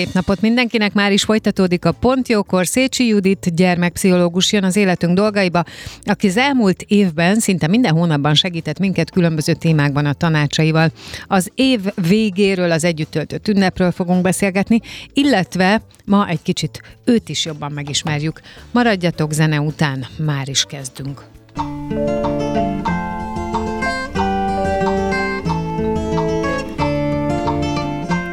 [0.00, 2.66] Szép napot mindenkinek, már is folytatódik a Pontjókor.
[2.66, 5.64] Szécsi Judit gyermekpszichológus jön az életünk dolgaiba,
[6.02, 10.92] aki az elmúlt évben szinte minden hónapban segített minket különböző témákban a tanácsaival.
[11.26, 14.80] Az év végéről, az együtt töltött ünnepről fogunk beszélgetni,
[15.12, 18.40] illetve ma egy kicsit őt is jobban megismerjük.
[18.70, 21.24] Maradjatok zene után, már is kezdünk.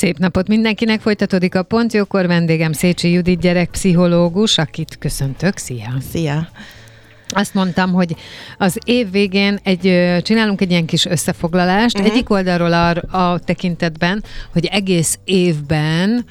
[0.00, 5.94] Szép napot mindenkinek, folytatódik a Pontjókor, vendégem Szécsi Judit gyerekpszichológus, akit köszöntök, szia!
[6.10, 6.48] Szia!
[7.28, 8.16] Azt mondtam, hogy
[8.58, 9.80] az év végén egy,
[10.22, 12.12] csinálunk egy ilyen kis összefoglalást, uh-huh.
[12.12, 16.24] egyik oldalról a, a tekintetben, hogy egész évben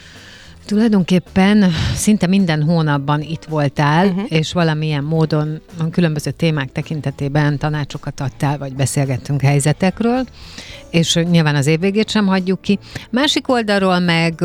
[0.70, 4.24] Tulajdonképpen szinte minden hónapban itt voltál, uh-huh.
[4.28, 10.26] és valamilyen módon különböző témák tekintetében tanácsokat adtál, vagy beszélgettünk helyzetekről,
[10.90, 12.80] és nyilván az évvégét sem hagyjuk ki.
[13.12, 14.42] Másik oldalról meg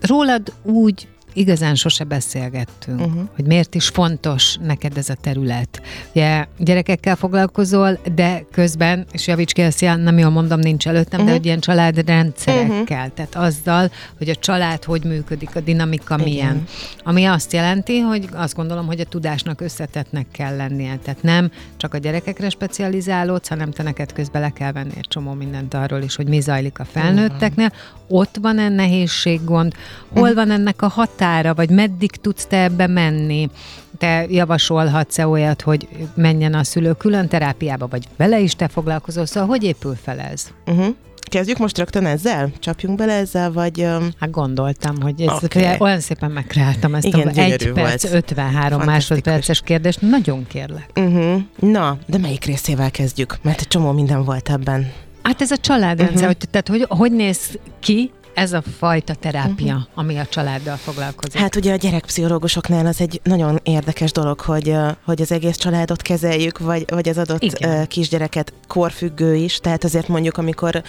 [0.00, 3.22] rólad úgy igazán sose beszélgettünk, uh-huh.
[3.34, 5.82] hogy miért is fontos neked ez a terület.
[6.10, 11.26] Ugye gyerekekkel foglalkozol, de közben, és javíts ki, ezt nem jól mondom, nincs előttem, uh-huh.
[11.26, 13.14] de hogy ilyen családrendszerekkel, uh-huh.
[13.14, 16.28] tehát azzal, hogy a család hogy működik, a dinamika Igen.
[16.28, 16.64] milyen.
[17.04, 20.98] Ami azt jelenti, hogy azt gondolom, hogy a tudásnak összetetnek kell lennie.
[21.04, 25.32] Tehát nem csak a gyerekekre specializálódsz, hanem te neked közben le kell venni egy csomó
[25.32, 27.72] mindent arról is, hogy mi zajlik a felnőtteknél.
[28.08, 29.72] Ott van-e nehézség, gond?
[30.12, 30.36] Hol uh-huh.
[30.36, 31.22] van ennek a hatás?
[31.24, 33.50] Határa, vagy meddig tudsz te ebbe menni?
[33.98, 39.48] Te javasolhatsz-e olyat, hogy menjen a szülő külön terápiába, vagy vele is te foglalkozol, szóval
[39.48, 40.46] hogy épül fel ez?
[40.66, 40.94] Uh-huh.
[41.30, 42.50] Kezdjük most rögtön ezzel?
[42.58, 43.80] Csapjunk bele ezzel, vagy...
[43.80, 44.08] Um...
[44.20, 45.76] Hát gondoltam, hogy ez okay.
[45.78, 48.14] olyan szépen megkreáltam ezt Igen, a egy perc, volt.
[48.14, 50.00] 53 másodperces kérdést.
[50.00, 50.90] Nagyon kérlek.
[50.94, 51.42] Uh-huh.
[51.58, 53.38] Na, de melyik részével kezdjük?
[53.42, 54.92] Mert egy csomó minden volt ebben.
[55.22, 56.26] Hát ez a családrendszer, uh-huh.
[56.26, 59.88] hogy, tehát hogy, hogy néz ki ez a fajta terápia, uh-huh.
[59.94, 61.40] ami a családdal foglalkozik?
[61.40, 66.58] Hát ugye a gyerekpszichológusoknál az egy nagyon érdekes dolog, hogy, hogy az egész családot kezeljük,
[66.58, 67.86] vagy, vagy az adott Igen.
[67.86, 69.58] kisgyereket korfüggő is.
[69.58, 70.82] Tehát azért mondjuk, amikor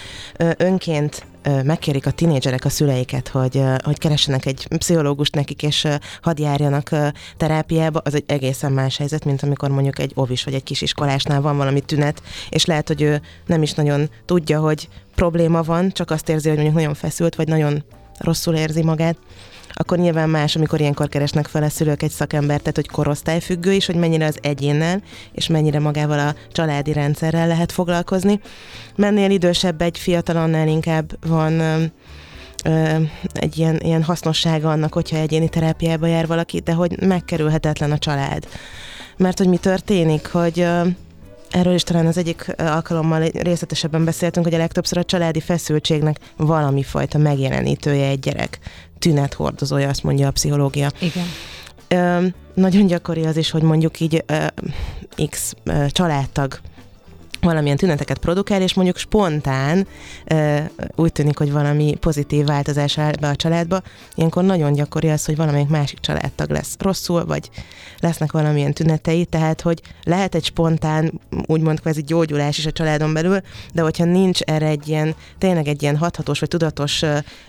[0.58, 1.26] önként
[1.64, 5.88] megkérik a tinédzserek a szüleiket, hogy, hogy keressenek egy pszichológust nekik, és
[6.22, 6.90] hadd járjanak
[7.38, 11.58] terápiába, az egy egészen más helyzet, mint amikor mondjuk egy ovis vagy egy kisiskolásnál van
[11.58, 16.30] valami tünet, és lehet, hogy ő nem is nagyon tudja, hogy probléma van, csak azt
[16.30, 17.84] érzi, hogy mondjuk nagyon feszült, vagy nagyon
[18.18, 19.18] rosszul érzi magát
[19.78, 23.86] akkor nyilván más, amikor ilyenkor keresnek fel a szülők egy szakembert, tehát hogy korosztályfüggő is,
[23.86, 28.40] hogy mennyire az egyénnel, és mennyire magával a családi rendszerrel lehet foglalkozni.
[28.96, 31.62] Mennél idősebb egy fiatalannál inkább van
[33.34, 38.48] egy ilyen, ilyen hasznossága annak, hogyha egyéni terápiába jár valaki, de hogy megkerülhetetlen a család.
[39.18, 40.68] Mert hogy mi történik, hogy
[41.56, 46.84] Erről is talán az egyik alkalommal részletesebben beszéltünk, hogy a legtöbbször a családi feszültségnek valami
[46.84, 48.60] fajta megjelenítője egy gyerek.
[49.00, 50.92] Tünet hordozója, azt mondja a pszichológia.
[51.00, 51.26] Igen.
[51.88, 54.46] Ö, nagyon gyakori az is, hogy mondjuk így ö,
[55.30, 56.60] X ö, családtag
[57.46, 59.88] valamilyen tüneteket produkál, és mondjuk spontán
[60.96, 63.82] úgy tűnik, hogy valami pozitív változás áll be a családba,
[64.16, 67.50] ilyenkor nagyon gyakori az, hogy valamelyik másik családtag lesz rosszul, vagy
[68.00, 73.42] lesznek valamilyen tünetei, tehát hogy lehet egy spontán, úgymond kvázi gyógyulás is a családon belül,
[73.74, 77.04] de hogyha nincs erre egy ilyen, tényleg egy ilyen hathatós vagy tudatos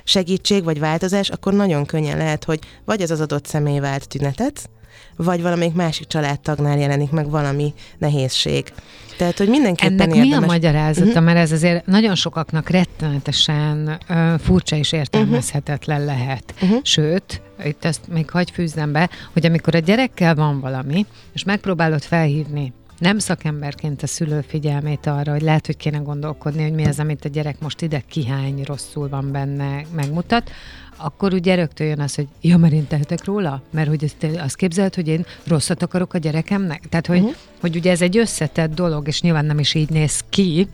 [0.04, 4.68] segítség vagy változás, akkor nagyon könnyen lehet, hogy vagy az az adott személy vált tünetet,
[5.16, 8.72] vagy valamelyik másik családtagnál jelenik meg valami nehézség.
[9.16, 10.38] Tehát, hogy mindenképpen Ennek érdemes...
[10.38, 11.08] mi a magyarázata?
[11.08, 11.24] Uh-huh.
[11.24, 16.16] Mert ez azért nagyon sokaknak rettenetesen uh, furcsa és értelmezhetetlen uh-huh.
[16.16, 16.54] lehet.
[16.62, 16.78] Uh-huh.
[16.82, 22.02] Sőt, itt ezt még hagy fűzzem be, hogy amikor a gyerekkel van valami, és megpróbálod
[22.02, 26.98] felhívni nem szakemberként a szülő figyelmét arra, hogy lehet, hogy kéne gondolkodni, hogy mi az,
[26.98, 30.50] amit a gyerek most ide kihány, rosszul van benne, megmutat,
[30.96, 33.62] akkor ugye rögtön jön az, hogy ja, mert én tehetek róla?
[33.70, 36.82] Mert hogy ezt, azt képzeled, hogy én rosszat akarok a gyerekemnek?
[36.88, 37.34] Tehát, hogy, uh-huh.
[37.60, 40.68] hogy ugye ez egy összetett dolog, és nyilván nem is így néz ki,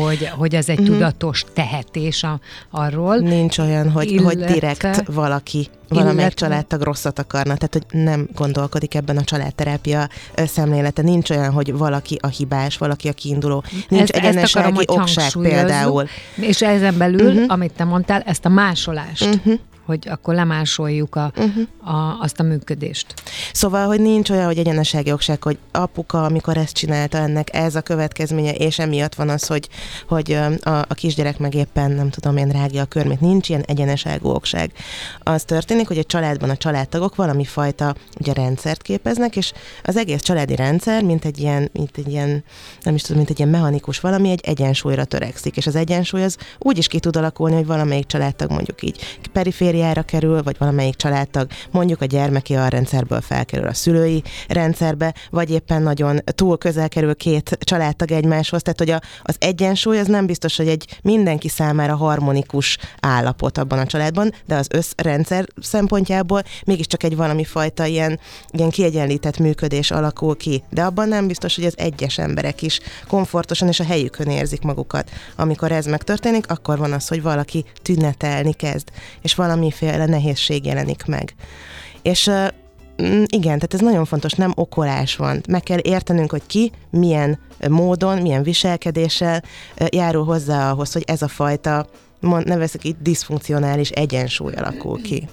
[0.00, 0.94] hogy, hogy ez egy uh-huh.
[0.94, 2.40] tudatos tehetés a,
[2.70, 3.16] arról.
[3.16, 8.28] Nincs olyan, hogy, illetve, hogy direkt valaki, valamelyik illetve, családtag rosszat akarna, tehát hogy nem
[8.34, 11.02] gondolkodik ebben a családterápia szemlélete.
[11.02, 13.64] Nincs olyan, hogy valaki a hibás, valaki a kiinduló.
[13.88, 16.08] Nincs ezt, egyenesági ezt akarom, okság például.
[16.34, 17.44] És ezen belül, uh-huh.
[17.48, 19.24] amit te mondtál, ezt a másolást.
[19.34, 21.94] Uh-huh hogy akkor lemásoljuk a, uh-huh.
[21.96, 23.14] a, azt a működést.
[23.52, 27.80] Szóval, hogy nincs olyan, hogy egyenesági jogság, hogy apuka, amikor ezt csinálta, ennek ez a
[27.80, 29.68] következménye, és emiatt van az, hogy,
[30.08, 33.20] hogy a, a kisgyerek meg éppen, nem tudom én, rágja a körmét.
[33.20, 34.72] Nincs ilyen egyeneságú okság.
[35.22, 39.52] Az történik, hogy a családban a családtagok valami fajta ugye, rendszert képeznek, és
[39.82, 42.44] az egész családi rendszer, mint egy ilyen, mint egy ilyen,
[42.82, 46.36] nem is tudom, mint egy ilyen mechanikus valami, egy egyensúlyra törekszik, és az egyensúly az
[46.58, 50.94] úgy is ki tud alakulni, hogy valamelyik családtag mondjuk így perifér perifériára kerül, vagy valamelyik
[50.94, 57.14] családtag mondjuk a gyermeki alrendszerből felkerül a szülői rendszerbe, vagy éppen nagyon túl közel kerül
[57.14, 58.62] két családtag egymáshoz.
[58.62, 63.78] Tehát, hogy a, az egyensúly az nem biztos, hogy egy mindenki számára harmonikus állapot abban
[63.78, 70.36] a családban, de az összrendszer szempontjából mégiscsak egy valami fajta ilyen, ilyen kiegyenlített működés alakul
[70.36, 70.62] ki.
[70.70, 75.10] De abban nem biztos, hogy az egyes emberek is komfortosan és a helyükön érzik magukat.
[75.36, 78.88] Amikor ez megtörténik, akkor van az, hogy valaki tünetelni kezd,
[79.22, 81.34] és valami valamiféle nehézség jelenik meg.
[82.02, 82.30] És
[83.02, 85.40] mm, igen, tehát ez nagyon fontos, nem okolás van.
[85.48, 87.38] Meg kell értenünk, hogy ki milyen
[87.68, 89.42] módon, milyen viselkedéssel
[89.88, 91.86] járul hozzá ahhoz, hogy ez a fajta,
[92.20, 95.28] nevezük itt diszfunkcionális egyensúly alakul ki.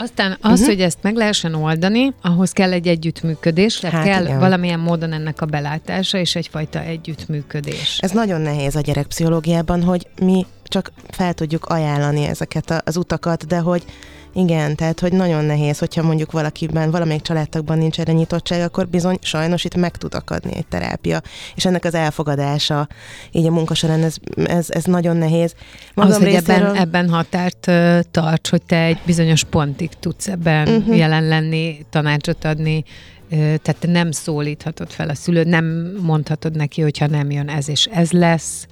[0.00, 0.66] Aztán az, uh-huh.
[0.66, 4.38] hogy ezt meg lehessen oldani, ahhoz kell egy együttműködés, tehát hát kell igen.
[4.38, 7.98] valamilyen módon ennek a belátása és egyfajta együttműködés.
[8.00, 13.58] Ez nagyon nehéz a gyerekpszichológiában, hogy mi csak fel tudjuk ajánlani ezeket az utakat, de
[13.58, 13.84] hogy
[14.32, 19.18] igen, tehát hogy nagyon nehéz, hogyha mondjuk valakiben, valamelyik családtagban nincs erre nyitottság, akkor bizony
[19.20, 21.20] sajnos itt meg tud akadni egy terápia.
[21.54, 22.88] És ennek az elfogadása
[23.32, 24.16] így a munka során ez,
[24.46, 25.54] ez, ez nagyon nehéz.
[25.94, 30.68] Magam az, hogy ebben, ebben határt uh, tarts, hogy te egy bizonyos pontig tudsz ebben
[30.68, 30.96] uh-huh.
[30.96, 32.84] jelen lenni, tanácsot adni,
[33.28, 38.10] tehát nem szólíthatod fel a szülőt, nem mondhatod neki, hogyha nem jön ez és ez
[38.10, 38.66] lesz.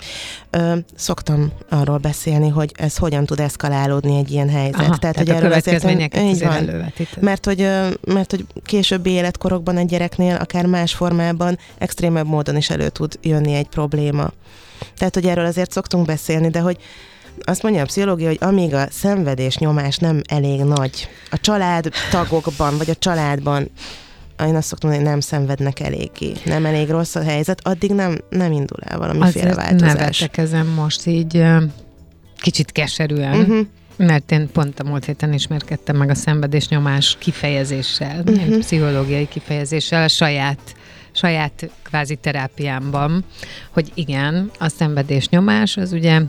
[0.50, 4.80] Ö, szoktam arról beszélni, hogy ez hogyan tud eszkalálódni egy ilyen helyzet.
[4.80, 7.68] Aha, tehát, tehát hogy a következményeket azért, azért mert hogy,
[8.06, 13.54] mert hogy későbbi életkorokban egy gyereknél, akár más formában, extrémebb módon is elő tud jönni
[13.54, 14.32] egy probléma.
[14.98, 16.78] Tehát, hogy erről azért szoktunk beszélni, de hogy
[17.44, 22.76] azt mondja a pszichológia, hogy amíg a szenvedés nyomás nem elég nagy a család tagokban,
[22.76, 23.70] vagy a családban
[24.44, 28.18] én azt szoktam mondani, hogy nem szenvednek eléggé, nem elég rossz a helyzet, addig nem,
[28.30, 30.28] nem indul el valamiféle Azért változás.
[30.32, 31.44] ezen most így
[32.36, 33.66] kicsit keserűen, uh-huh.
[33.96, 38.58] mert én pont a múlt héten ismerkedtem meg a szenvedés nyomás kifejezéssel, uh-huh.
[38.58, 40.74] pszichológiai kifejezéssel, a saját
[41.16, 43.24] saját kvázi terápiámban,
[43.70, 46.20] hogy igen, a szenvedés nyomás az ugye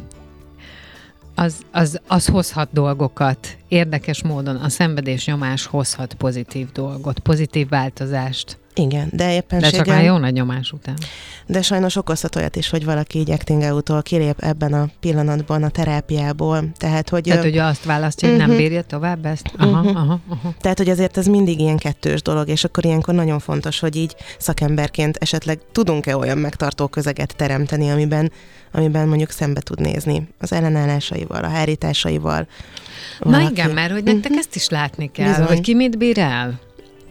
[1.39, 3.57] az, az, az hozhat dolgokat.
[3.68, 8.57] Érdekes módon a szenvedés nyomás hozhat pozitív dolgot, pozitív változást.
[8.77, 9.71] Igen, de éppenséggel...
[9.71, 10.97] De csak már jó nagy nyomás után.
[11.45, 15.69] De sajnos okozhat olyat is, hogy valaki így acting out kilép ebben a pillanatban a
[15.69, 16.63] terápiából.
[16.77, 17.24] Tehát, hogy...
[17.24, 18.51] Tehát, hogy azt választja, hogy uh-huh.
[18.51, 18.67] nem mhm.
[18.67, 19.51] bírja tovább ezt?
[19.57, 19.98] Aha, uh-huh.
[19.98, 20.53] aha, aha.
[20.60, 24.15] Tehát, hogy azért ez mindig ilyen kettős dolog, és akkor ilyenkor nagyon fontos, hogy így
[24.38, 28.31] szakemberként esetleg tudunk-e olyan megtartó közeget teremteni, amiben,
[28.72, 32.48] amiben mondjuk szembe tud nézni az ellenállásaival, a hárításaival.
[33.19, 33.43] Valaki.
[33.43, 34.38] Na igen, mert hogy nektek uh-huh.
[34.38, 35.46] ezt is látni kell, Bizony.
[35.46, 36.60] hogy ki mit bír el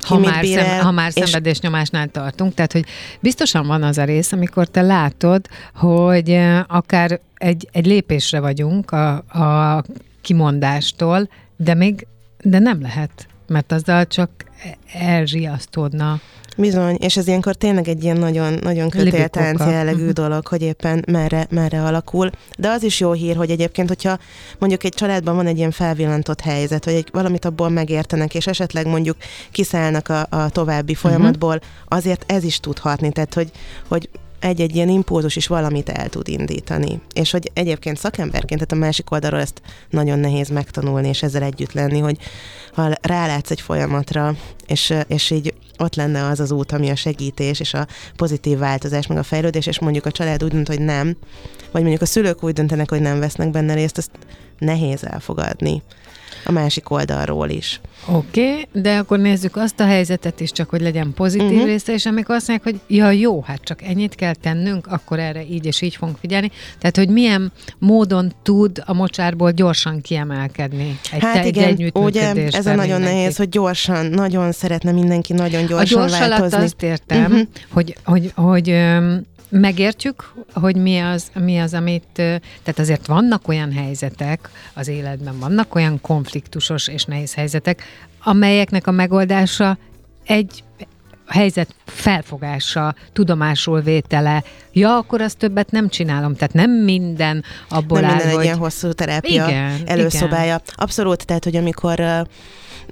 [0.07, 2.55] ha már, szem, ha már szenvedésnyomásnál tartunk.
[2.55, 2.85] Tehát, hogy
[3.21, 8.91] biztosan van az a rész, amikor te látod, hogy eh, akár egy, egy lépésre vagyunk
[8.91, 9.85] a, a
[10.21, 12.07] kimondástól, de még
[12.43, 14.31] de nem lehet, mert azzal csak
[14.93, 16.21] elriasztódna
[16.57, 20.13] Bizony, és ez ilyenkor tényleg egy ilyen nagyon, nagyon kötéltánc jellegű uh-huh.
[20.13, 22.31] dolog, hogy éppen merre, merre alakul.
[22.59, 24.19] De az is jó hír, hogy egyébként, hogyha
[24.59, 28.87] mondjuk egy családban van egy ilyen felvillantott helyzet, vagy egy, valamit abból megértenek, és esetleg
[28.87, 29.17] mondjuk
[29.51, 31.01] kiszállnak a, a további mhm.
[31.01, 31.71] folyamatból, uh-huh.
[31.89, 33.13] azért ez is tud hatni.
[33.13, 33.51] Tehát, hogy,
[33.89, 34.09] hogy
[34.39, 37.01] egy-egy ilyen impulzus is valamit el tud indítani.
[37.13, 39.61] És hogy egyébként szakemberként, tehát a másik oldalról ezt
[39.91, 42.19] nagyon nehéz megtanulni, és ezzel együtt lenni, hogy
[42.75, 44.35] ha rálátsz egy folyamatra,
[44.67, 49.07] és, és így ott lenne az az út, ami a segítés, és a pozitív változás,
[49.07, 51.17] meg a fejlődés, és mondjuk a család úgy dönt, hogy nem,
[51.73, 54.11] vagy mondjuk a szülők úgy döntenek, hogy nem vesznek benne részt, azt
[54.59, 55.83] nehéz elfogadni
[56.47, 57.81] a másik oldalról is.
[58.09, 61.65] Oké, okay, de akkor nézzük azt a helyzetet is, csak hogy legyen pozitív uh-huh.
[61.65, 65.45] része, és amikor azt mondják, hogy ja jó, hát csak ennyit kell tennünk, akkor erre
[65.47, 66.51] így és így fogunk figyelni.
[66.79, 72.35] Tehát, hogy milyen módon tud a mocsárból gyorsan kiemelkedni egy, hát te, igen, egy ugye
[72.51, 73.17] ez a nagyon mindenki.
[73.17, 76.57] nehéz, hogy gyorsan, nagyon szeretne mindenki nagyon gyorsan A gyors változni.
[76.57, 77.41] alatt azt értem, uh-huh.
[77.71, 78.69] hogy, hogy, hogy, hogy
[79.49, 85.75] megértjük, hogy mi az, mi az, amit, tehát azért vannak olyan helyzetek az életben, vannak
[85.75, 87.83] olyan konfliktusos és nehéz helyzetek,
[88.23, 89.79] amelyeknek a megoldása
[90.27, 90.65] egy
[91.27, 96.35] helyzet felfogása, tudomásul vétele, ja, akkor azt többet nem csinálom.
[96.35, 98.41] Tehát nem minden abból nem áll, minden hogy...
[98.41, 100.45] egy ilyen hosszú terápia igen, előszobája.
[100.45, 100.61] Igen.
[100.75, 102.27] Abszolút, tehát, hogy amikor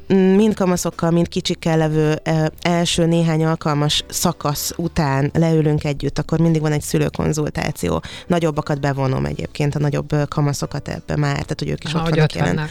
[0.06, 2.20] mind kamaszokkal, mind kicsikkel levő
[2.60, 8.02] első néhány alkalmas szakasz után leülünk együtt, akkor mindig van egy szülőkonzultáció.
[8.26, 12.54] Nagyobbakat bevonom egyébként, a nagyobb kamaszokat ebbe már, tehát hogy ők is ott vannak jelen.
[12.54, 12.70] Vannak.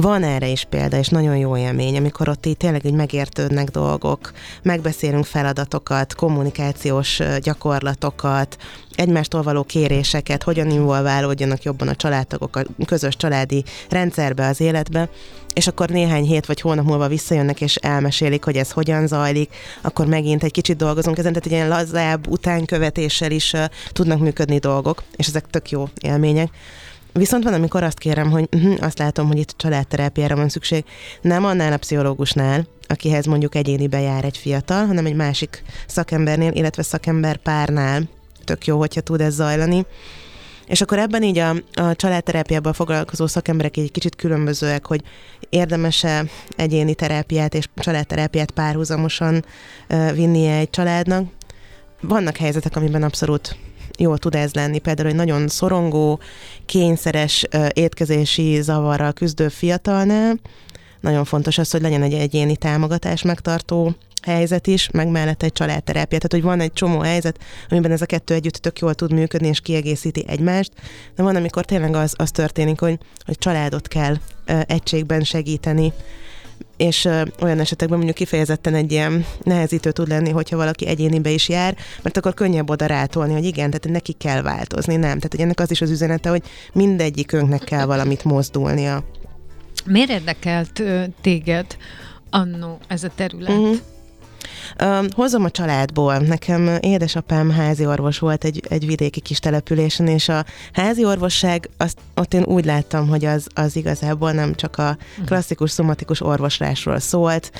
[0.00, 4.32] Van erre is példa, és nagyon jó élmény, amikor ott így tényleg így megértődnek dolgok,
[4.62, 8.56] megbeszélünk feladatokat, kommunikációs gyakorlatokat,
[8.94, 15.08] egymástól való kéréseket, hogyan involválódjanak jobban a családtagok a közös családi rendszerbe, az életbe,
[15.52, 20.06] és akkor néhány hét vagy hónap múlva visszajönnek és elmesélik, hogy ez hogyan zajlik, akkor
[20.06, 25.02] megint egy kicsit dolgozunk ezen, tehát egy ilyen lazább utánkövetéssel is uh, tudnak működni dolgok,
[25.16, 26.50] és ezek tök jó élmények.
[27.12, 30.84] Viszont van, amikor azt kérem, hogy uh, azt látom, hogy itt családterápiára van szükség,
[31.20, 36.82] nem annál a pszichológusnál, akihez mondjuk egyénibe jár egy fiatal, hanem egy másik szakembernél, illetve
[36.82, 38.02] szakember párnál.
[38.44, 39.86] Tök jó, hogyha tud ez zajlani.
[40.66, 45.02] És akkor ebben így a, a családterápiában foglalkozó szakemberek egy kicsit különbözőek, hogy
[45.48, 46.24] érdemese
[46.56, 49.44] egyéni terápiát és családterápiát párhuzamosan
[49.88, 51.30] uh, vinnie egy családnak.
[52.00, 53.56] Vannak helyzetek, amiben abszolút
[53.98, 54.78] jól tud ez lenni.
[54.78, 56.20] Például, hogy nagyon szorongó,
[56.66, 60.38] kényszeres étkezési zavarral küzdő fiatalnál,
[61.00, 66.18] nagyon fontos az, hogy legyen egy egyéni támogatás megtartó helyzet is, meg mellett egy családterápia.
[66.18, 67.38] Tehát, hogy van egy csomó helyzet,
[67.68, 70.72] amiben ez a kettő együtt tök jól tud működni, és kiegészíti egymást,
[71.16, 74.16] de van, amikor tényleg az, az történik, hogy, hogy családot kell
[74.66, 75.92] egységben segíteni,
[76.76, 77.08] és
[77.40, 82.16] olyan esetekben mondjuk kifejezetten egy ilyen nehezítő tud lenni, hogyha valaki egyénibe is jár, mert
[82.16, 85.16] akkor könnyebb oda rátolni, hogy igen, tehát neki kell változni, nem.
[85.16, 89.04] Tehát hogy ennek az is az üzenete, hogy mindegyikünknek kell valamit mozdulnia.
[89.84, 90.82] Miért érdekelt
[91.20, 91.66] téged
[92.30, 93.48] annó ez a terület?
[93.48, 93.76] Uh-huh.
[95.14, 96.16] Hozom a családból.
[96.16, 101.98] Nekem édesapám házi orvos volt egy, egy vidéki kis településen, és a házi orvosság, azt,
[102.14, 104.96] ott én úgy láttam, hogy az, az igazából nem csak a
[105.26, 107.52] klasszikus szomatikus orvoslásról szólt,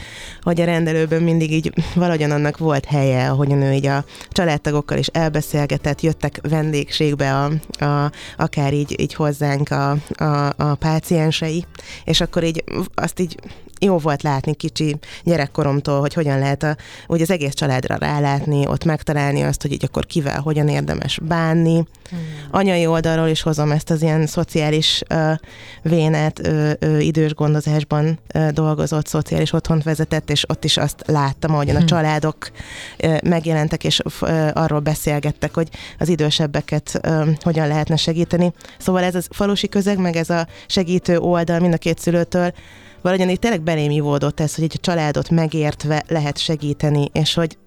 [0.42, 5.06] hogy a rendelőben mindig így valahogyan annak volt helye, ahogyan ő így a családtagokkal is
[5.06, 7.50] elbeszélgetett, jöttek vendégségbe a,
[7.84, 11.64] a, akár így, így hozzánk a, a, a páciensei,
[12.04, 12.64] és akkor így
[12.94, 13.36] azt így
[13.80, 16.76] jó volt látni kicsi gyerekkoromtól, hogy hogyan lehet a,
[17.06, 21.76] hogy az egész családra rálátni, ott megtalálni azt, hogy így akkor kivel hogyan érdemes bánni.
[21.76, 22.18] Mm.
[22.50, 25.32] Anyai oldalról is hozom ezt az ilyen szociális uh,
[25.82, 31.54] vénet, uh, uh, idős gondozásban uh, dolgozott, szociális otthont vezetett, és ott is azt láttam,
[31.54, 31.76] ahogyan mm.
[31.76, 31.86] a hmm.
[31.86, 32.50] családok
[33.02, 35.68] uh, megjelentek, és uh, arról beszélgettek, hogy
[35.98, 38.52] az idősebbeket uh, hogyan lehetne segíteni.
[38.78, 42.52] Szóval ez a falusi közeg, meg ez a segítő oldal mind a két szülőtől
[43.08, 47.58] valahogyan itt tényleg belém ivódott ez, hogy egy családot megértve lehet segíteni, és hogy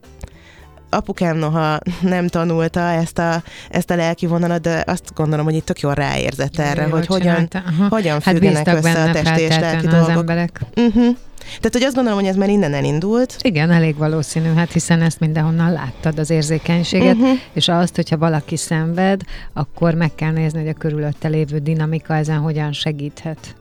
[0.90, 5.66] apukám noha nem tanulta ezt a, ezt a lelki vonalat, de azt gondolom, hogy itt
[5.66, 7.48] tök jól ráérzett erre, hogy hogyan,
[7.90, 10.10] hogyan hát függenek össze a testi és lelki dolgok.
[10.10, 10.62] Az emberek.
[10.76, 11.16] Uh-huh.
[11.46, 13.38] Tehát, hogy azt gondolom, hogy ez már innen elindult.
[13.42, 17.40] Igen, elég valószínű, hát hiszen ezt mindenhonnan láttad, az érzékenységet, uh-huh.
[17.54, 19.22] és azt, hogyha valaki szenved,
[19.54, 23.56] akkor meg kell nézni, hogy a körülötte lévő dinamika ezen hogyan segíthet.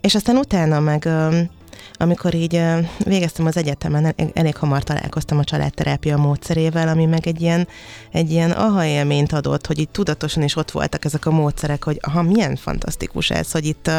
[0.00, 1.08] És aztán utána meg
[2.00, 2.62] amikor így
[2.98, 7.68] végeztem az egyetemen, elég hamar találkoztam a családterápia módszerével, ami meg egy ilyen,
[8.12, 11.98] egy ilyen aha élményt adott, hogy így tudatosan is ott voltak ezek a módszerek, hogy
[12.00, 13.90] aha, milyen fantasztikus ez, hogy itt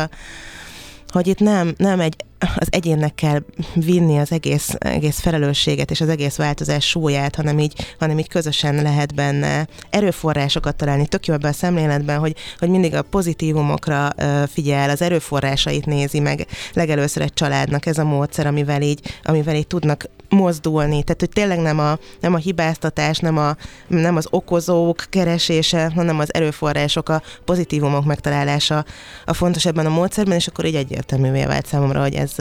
[1.08, 2.15] hogy itt nem, nem egy,
[2.55, 3.39] az egyénnek kell
[3.75, 8.75] vinni az egész, egész felelősséget és az egész változás súlyát, hanem így, hanem így közösen
[8.81, 11.07] lehet benne erőforrásokat találni.
[11.07, 14.10] Tök jó ebben a szemléletben, hogy, hogy mindig a pozitívumokra
[14.48, 19.67] figyel, az erőforrásait nézi meg legelőször egy családnak ez a módszer, amivel így, amivel így
[19.67, 21.03] tudnak mozdulni.
[21.03, 23.55] Tehát, hogy tényleg nem a, nem a hibáztatás, nem, a,
[23.88, 28.85] nem az okozók keresése, hanem az erőforrások, a pozitívumok megtalálása
[29.25, 32.35] a fontos ebben a módszerben, és akkor így egyértelművé vált számomra, hogy ez,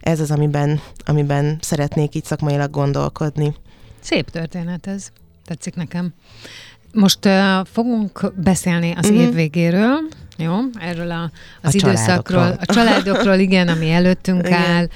[0.00, 3.54] ez az, amiben, amiben szeretnék így szakmailag gondolkodni.
[4.00, 5.08] Szép történet ez.
[5.44, 6.14] Tetszik nekem.
[6.92, 9.22] Most uh, fogunk beszélni az uh-huh.
[9.22, 9.98] év végéről,
[10.36, 10.56] Jó?
[10.80, 11.30] Erről a,
[11.62, 14.88] az a időszakról, a családokról, igen, ami előttünk áll.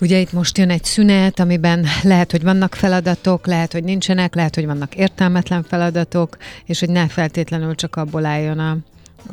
[0.00, 4.54] Ugye itt most jön egy szünet, amiben lehet, hogy vannak feladatok, lehet, hogy nincsenek, lehet,
[4.54, 8.76] hogy vannak értelmetlen feladatok, és hogy ne feltétlenül csak abból álljon a,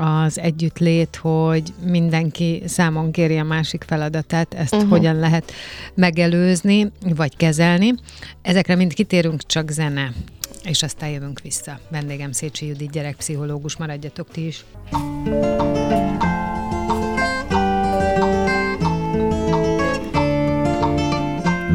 [0.04, 4.90] az együttlét, hogy mindenki számon kéri a másik feladatát, ezt uh-huh.
[4.90, 5.52] hogyan lehet
[5.96, 7.94] megelőzni, vagy kezelni.
[8.42, 10.12] Ezekre mind kitérünk, csak zene.
[10.64, 11.80] És aztán jövünk vissza.
[11.90, 14.66] Vendégem Szécsi Judit, gyerekpszichológus, maradjatok ti is.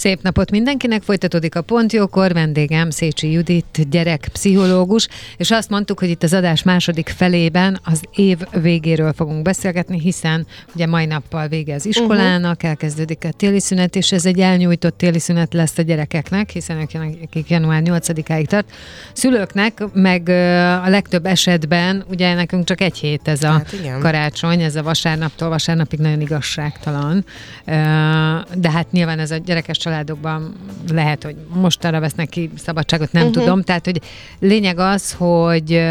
[0.00, 6.22] Szép napot mindenkinek, folytatódik a Pontjókor, vendégem Szécsi Judit, gyerekpszichológus, és azt mondtuk, hogy itt
[6.22, 11.86] az adás második felében az év végéről fogunk beszélgetni, hiszen ugye mai nappal vége az
[11.86, 12.70] iskolának, uh-huh.
[12.70, 16.90] elkezdődik a téli szünet, és ez egy elnyújtott téli szünet lesz a gyerekeknek, hiszen ők
[17.24, 18.70] akik január 8-áig tart.
[19.12, 20.28] Szülőknek meg
[20.84, 25.48] a legtöbb esetben, ugye nekünk csak egy hét ez a hát karácsony, ez a vasárnaptól
[25.48, 27.24] vasárnapig nagyon igazságtalan,
[28.54, 30.54] de hát nyilván ez a gyerekes családokban
[30.92, 33.42] lehet, hogy mostanra vesznek ki szabadságot, nem uh-huh.
[33.42, 33.62] tudom.
[33.62, 34.00] Tehát, hogy
[34.38, 35.82] lényeg az, hogy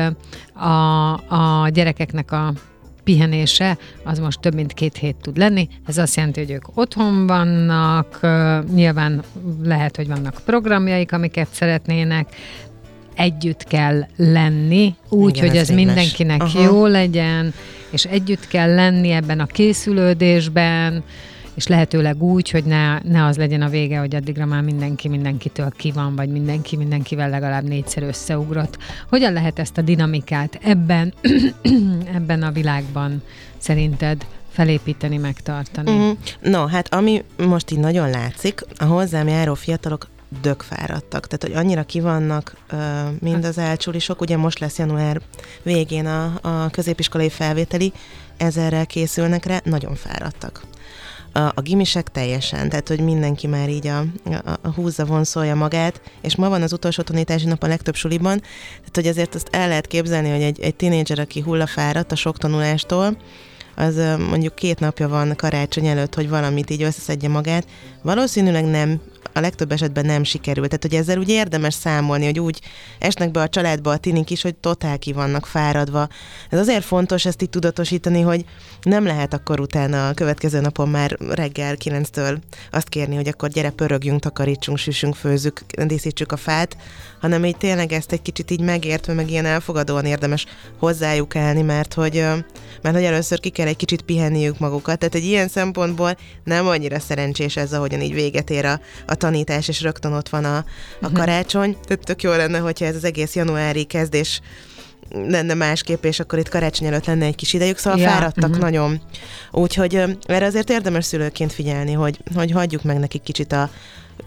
[0.54, 2.54] a, a gyerekeknek a
[3.04, 5.68] pihenése az most több mint két hét tud lenni.
[5.88, 8.20] Ez azt jelenti, hogy ők otthon vannak,
[8.74, 9.24] nyilván
[9.64, 12.36] lehet, hogy vannak programjaik, amiket szeretnének,
[13.16, 16.64] együtt kell lenni, úgy, Igen, hogy ez, ez mindenkinek Aha.
[16.64, 17.54] jó legyen,
[17.90, 21.04] és együtt kell lenni ebben a készülődésben,
[21.60, 25.72] és lehetőleg úgy, hogy ne, ne az legyen a vége, hogy addigra már mindenki mindenkitől
[25.76, 28.78] ki van, vagy mindenki mindenkivel legalább négyszer összeugrott.
[29.10, 31.14] Hogyan lehet ezt a dinamikát ebben,
[32.18, 33.24] ebben a világban
[33.58, 35.92] szerinted felépíteni, megtartani?
[35.92, 36.12] Mm.
[36.42, 40.08] No, hát ami most így nagyon látszik, a hozzám járó fiatalok
[40.42, 42.80] dögfáradtak, tehát hogy annyira kivannak uh,
[43.20, 45.22] mind az elcsulisok, ugye most lesz január
[45.64, 47.94] végén a, a középiskolai felvételi,
[48.38, 50.62] ezerrel készülnek rá, nagyon fáradtak
[51.40, 56.02] a, a gimisek teljesen, tehát hogy mindenki már így a, a, a húzza, vonszolja magát,
[56.22, 58.40] és ma van az utolsó tanítási nap a legtöbb suliban,
[58.78, 62.38] tehát hogy azért azt el lehet képzelni, hogy egy, egy tinédzser, aki hullafáradt a sok
[62.38, 63.18] tanulástól,
[63.76, 63.96] az
[64.30, 67.68] mondjuk két napja van karácsony előtt, hogy valamit így összeszedje magát,
[68.02, 69.02] valószínűleg nem
[69.34, 70.68] a legtöbb esetben nem sikerült.
[70.68, 72.62] Tehát, hogy ezzel úgy érdemes számolni, hogy úgy
[73.00, 76.08] esnek be a családba a tinik is, hogy totál ki vannak fáradva.
[76.50, 78.46] Ez azért fontos ezt így tudatosítani, hogy
[78.82, 82.38] nem lehet akkor utána a következő napon már reggel 9-től
[82.72, 86.78] azt kérni, hogy akkor gyere, pörögjünk, takarítsunk, süssünk, főzzük, díszítsük a fát,
[87.22, 90.46] hanem így tényleg ezt egy kicsit így megértve, meg ilyen elfogadóan érdemes
[90.78, 92.26] hozzájuk állni, mert hogy,
[92.82, 95.00] mert hogy először ki kell egy kicsit pihenniük magukat.
[95.00, 99.68] Tehát egy ilyen szempontból nem annyira szerencsés ez, ahogyan így véget ér a, a tanítás,
[99.68, 100.66] és rögtön ott van a, a
[101.02, 101.14] mhm.
[101.14, 101.78] karácsony.
[101.88, 104.42] Tehát tök jó lenne, hogyha ez az egész januári kezdés
[105.12, 108.10] lenne másképp, és akkor itt karácsony előtt lenne egy kis idejük, szóval ja.
[108.10, 108.64] fáradtak uh-huh.
[108.64, 109.02] nagyon.
[109.52, 113.70] Úgyhogy erre azért érdemes szülőként figyelni, hogy, hogy hagyjuk meg nekik kicsit a,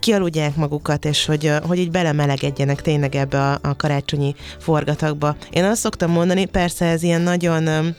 [0.00, 5.36] kialudják magukat, és hogy, hogy így belemelegedjenek tényleg ebbe a, a karácsonyi forgatagba.
[5.50, 7.94] Én azt szoktam mondani, persze ez ilyen nagyon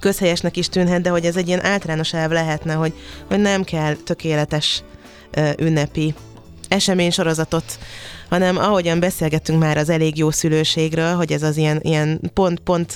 [0.00, 2.92] közhelyesnek is tűnhet, de hogy ez egy ilyen általános elv lehetne, hogy,
[3.28, 4.82] hogy nem kell tökéletes
[5.58, 6.14] ünnepi
[6.68, 7.78] eseménysorozatot
[8.32, 12.92] hanem ahogyan beszélgettünk már az elég jó szülőségről, hogy ez az ilyen, ilyen pont, pont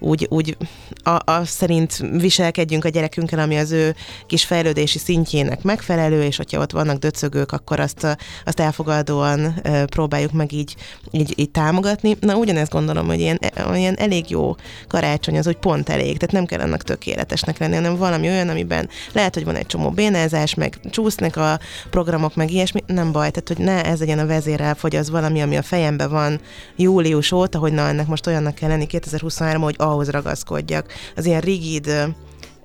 [0.00, 0.56] úgy, úgy
[1.02, 3.94] a, a szerint viselkedjünk a gyerekünkkel, ami az ő
[4.26, 9.54] kis fejlődési szintjének megfelelő, és hogyha ott vannak döcögők, akkor azt, azt elfogadóan
[9.86, 10.76] próbáljuk meg így,
[11.10, 12.16] így, így támogatni.
[12.20, 13.38] Na ugyanezt gondolom, hogy ilyen,
[13.74, 14.54] ilyen elég jó
[14.88, 18.88] karácsony az, hogy pont elég, tehát nem kell annak tökéletesnek lenni, hanem valami olyan, amiben
[19.12, 21.58] lehet, hogy van egy csomó bénázás, meg csúsznak a
[21.90, 25.42] programok, meg ilyesmi, nem baj, tehát hogy ne ez legyen a vezérel, hogy az valami,
[25.42, 26.40] ami a fejemben van
[26.76, 30.92] július óta, hogy na ennek most olyannak kell lenni 2023, hogy ahhoz ragaszkodjak.
[31.16, 32.14] Az ilyen rigid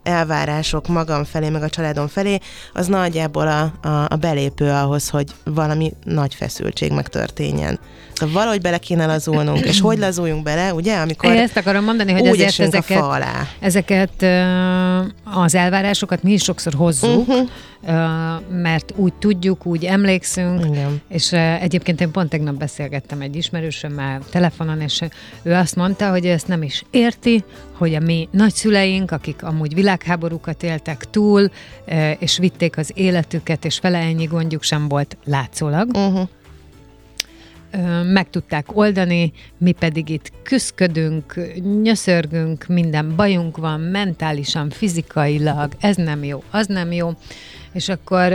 [0.06, 2.38] elvárások magam felé, meg a családom felé,
[2.74, 7.80] az nagyjából a, a, a belépő ahhoz, hogy valami nagy feszültség megtörténjen.
[8.14, 12.12] Szóval valahogy bele kéne lazulnunk, és hogy lazuljunk bele, ugye, amikor Én ezt akarom mondani,
[12.12, 13.48] hogy úgy ezért ezeket, a fa alá.
[13.60, 14.26] ezeket
[15.24, 17.50] az elvárásokat mi is sokszor hozzuk, uh-huh.
[18.50, 21.02] mert úgy tudjuk, úgy emlékszünk, Igen.
[21.10, 25.02] és egyébként én pont tegnap beszélgettem egy ismerősömmel telefonon, és
[25.44, 27.44] ő azt mondta, hogy ezt nem is érti,
[27.78, 31.50] hogy a mi nagyszüleink, akik amúgy világháborúkat éltek túl,
[32.20, 36.28] és vitték az életüket, és fele ennyi gondjuk sem volt látszólag, uh-huh
[38.04, 41.40] meg tudták oldani, mi pedig itt küszködünk,
[41.82, 47.12] nyöszörgünk, minden bajunk van, mentálisan, fizikailag, ez nem jó, az nem jó.
[47.74, 48.32] És akkor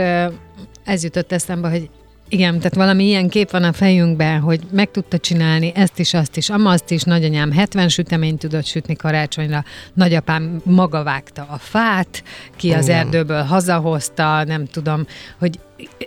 [0.83, 1.89] ez jutott eszembe, hogy
[2.31, 6.37] igen, tehát valami ilyen kép van a fejünkben, hogy meg tudta csinálni ezt is, azt
[6.37, 9.63] is, azt is, nagyanyám 70 süteményt tudott sütni karácsonyra,
[9.93, 12.23] nagyapám maga vágta a fát,
[12.55, 15.05] ki az erdőből hazahozta, nem tudom,
[15.39, 15.59] hogy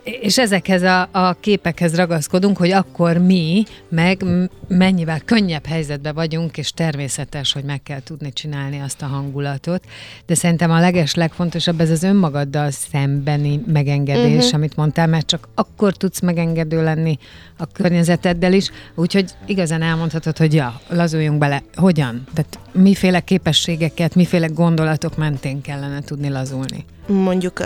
[0.05, 4.25] és ezekhez a, a képekhez ragaszkodunk, hogy akkor mi meg
[4.69, 9.85] mennyivel könnyebb helyzetben vagyunk, és természetes, hogy meg kell tudni csinálni azt a hangulatot.
[10.27, 14.55] De szerintem a leges legfontosabb ez az önmagaddal szembeni megengedés, uh-huh.
[14.55, 17.19] amit mondtál, mert csak akkor tudsz megengedő lenni
[17.57, 18.71] a környezeteddel is.
[18.95, 21.63] Úgyhogy igazán elmondhatod, hogy ja, lazuljunk bele.
[21.75, 22.27] Hogyan?
[22.35, 26.85] Tehát miféle képességeket, miféle gondolatok mentén kellene tudni lazulni?
[27.07, 27.63] Mondjuk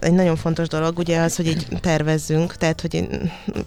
[0.00, 3.08] egy nagyon fontos dolog ugye az, hogy így tervezzünk, tehát hogy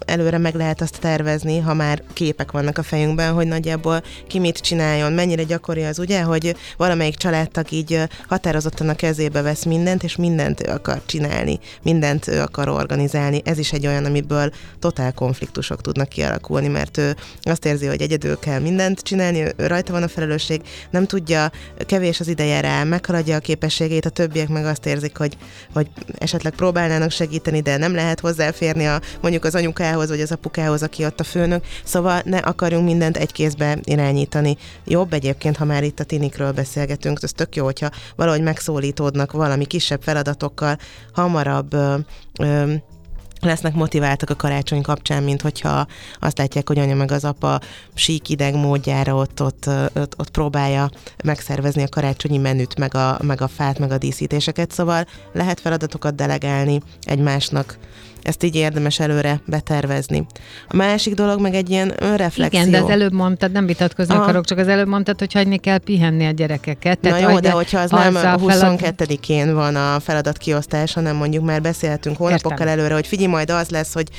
[0.05, 4.57] előre meg lehet azt tervezni, ha már képek vannak a fejünkben, hogy nagyjából ki mit
[4.57, 10.15] csináljon, mennyire gyakori az ugye, hogy valamelyik családtag így határozottan a kezébe vesz mindent, és
[10.15, 13.41] mindent ő akar csinálni, mindent ő akar organizálni.
[13.45, 18.39] Ez is egy olyan, amiből totál konfliktusok tudnak kialakulni, mert ő azt érzi, hogy egyedül
[18.39, 20.48] kell mindent csinálni, ő rajta van a felelősség,
[20.89, 21.51] nem tudja,
[21.85, 25.37] kevés az ideje rá, meghaladja a képességét, a többiek meg azt érzik, hogy,
[25.73, 30.83] hogy esetleg próbálnának segíteni, de nem lehet hozzáférni a, mondjuk az anyukához vagy az apukához,
[30.83, 34.57] aki ott a főnök, szóval ne akarjunk mindent egy kézbe irányítani.
[34.85, 39.65] Jobb egyébként, ha már itt a tinikről beszélgetünk, ez tök jó, hogyha valahogy megszólítódnak valami
[39.65, 40.77] kisebb feladatokkal,
[41.13, 41.95] hamarabb ö,
[42.39, 42.73] ö,
[43.41, 45.87] lesznek motiváltak a karácsony kapcsán, mint hogyha
[46.19, 47.59] azt látják, hogy anya meg az apa
[47.93, 50.89] sík ideg módjára ott, ott, ott, ott próbálja
[51.23, 56.15] megszervezni a karácsonyi menüt, meg a, meg a fát, meg a díszítéseket, szóval lehet feladatokat
[56.15, 57.77] delegálni egymásnak
[58.23, 60.25] ezt így érdemes előre betervezni.
[60.67, 62.59] A másik dolog meg egy ilyen önreflexió.
[62.59, 64.23] Igen, de az előbb mondtad, nem vitatkozni Aha.
[64.23, 66.99] akarok, csak az előbb mondtad, hogy hagyni kell pihenni a gyerekeket.
[66.99, 71.15] Tehát Na jó, de hogyha az, az nem a 22-én van a feladat kiosztás, hanem
[71.15, 72.79] mondjuk már beszélhetünk hónapokkal Értem.
[72.79, 74.09] előre, hogy figyelj, majd az lesz, hogy,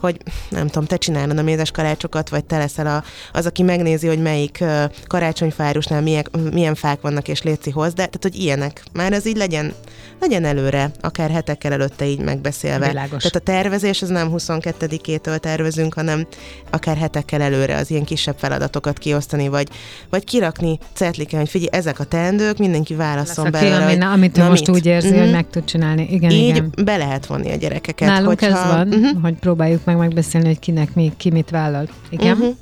[0.00, 0.16] hogy
[0.48, 4.22] nem tudom, te csinálod a mézes karácsokat, vagy te leszel a, az, aki megnézi, hogy
[4.22, 4.64] melyik
[5.06, 8.82] karácsonyfárusnál milyen, milyen fák vannak, és léci hoz, de tehát, hogy ilyenek.
[8.92, 9.74] Már ez így legyen,
[10.20, 12.88] legyen előre, akár hetekkel előtte így megbeszélve.
[12.88, 13.22] Világos.
[13.22, 16.26] Tehát a tervezés az nem 22-től tervezünk, hanem
[16.70, 19.68] akár hetekkel előre az ilyen kisebb feladatokat kiosztani, vagy,
[20.10, 23.84] vagy kirakni cetliken, hogy figyelj, ezek a teendők, mindenki válaszol belőle.
[23.84, 24.76] Ami, amit ő most mit?
[24.76, 25.22] úgy érzi, uh-huh.
[25.22, 26.08] hogy meg tud csinálni.
[26.10, 26.72] Igen, Így igen.
[26.84, 28.08] be lehet vonni a gyerekeket.
[28.08, 28.46] Nálunk hogyha...
[28.46, 29.22] ez van, uh-huh.
[29.22, 31.88] hogy próbáljuk meg megbeszélni, hogy kinek mi, ki mit vállal.
[32.10, 32.36] Igen?
[32.36, 32.56] Uh-huh.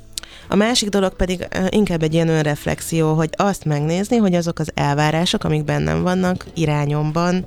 [0.47, 5.43] A másik dolog pedig inkább egy ilyen önreflexió, hogy azt megnézni, hogy azok az elvárások,
[5.43, 7.45] amik bennem vannak, irányomban,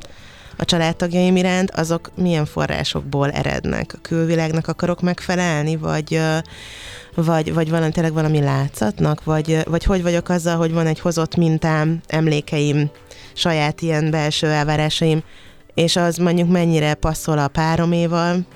[0.56, 3.92] a családtagjaim iránt, azok milyen forrásokból erednek?
[3.94, 6.20] A külvilágnak akarok megfelelni, vagy
[7.14, 11.36] vagy, vagy valami, tényleg valami látszatnak, vagy, vagy hogy vagyok azzal, hogy van egy hozott
[11.36, 12.90] mintám, emlékeim,
[13.32, 15.22] saját ilyen belső elvárásaim,
[15.74, 18.46] és az mondjuk mennyire passzol a pároméval,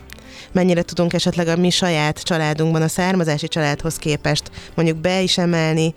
[0.52, 5.94] mennyire tudunk esetleg a mi saját családunkban, a származási családhoz képest mondjuk be is emelni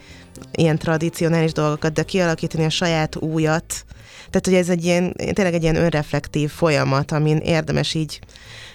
[0.51, 3.85] ilyen tradicionális dolgokat, de kialakítani a saját újat,
[4.29, 8.19] tehát, hogy ez egy ilyen, tényleg egy ilyen önreflektív folyamat, amin érdemes így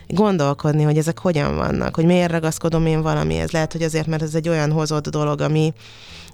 [0.09, 3.51] gondolkodni, hogy ezek hogyan vannak, hogy miért ragaszkodom én valamihez.
[3.51, 5.73] Lehet, hogy azért, mert ez egy olyan hozott dolog, ami,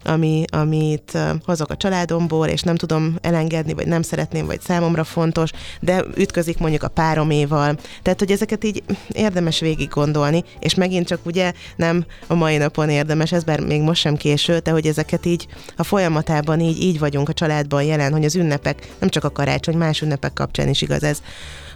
[0.05, 5.51] ami, amit hozok a családomból, és nem tudom elengedni, vagy nem szeretném, vagy számomra fontos,
[5.81, 7.77] de ütközik mondjuk a pároméval.
[8.03, 12.89] Tehát, hogy ezeket így érdemes végig gondolni, és megint csak ugye nem a mai napon
[12.89, 16.99] érdemes, ez bár még most sem késő, de hogy ezeket így a folyamatában így, így
[16.99, 20.83] vagyunk a családban jelen, hogy az ünnepek, nem csak a karácsony, más ünnepek kapcsán is
[20.83, 21.23] igaz ez,